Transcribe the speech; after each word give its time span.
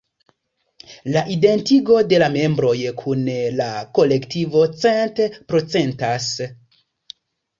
La 1.15 1.21
identigo 1.33 1.97
de 2.13 2.21
la 2.23 2.29
membroj 2.35 2.79
kun 3.01 3.21
la 3.59 3.67
kolektivo 3.99 4.63
cent-procentas. 4.85 6.31